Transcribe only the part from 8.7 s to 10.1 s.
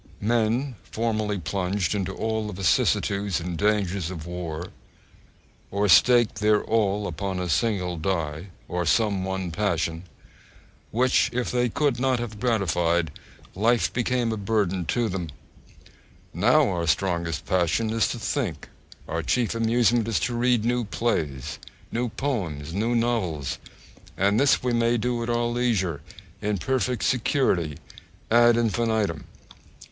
some one passion,